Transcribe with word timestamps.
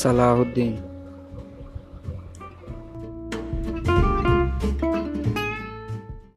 Salahuddin. 0.00 0.72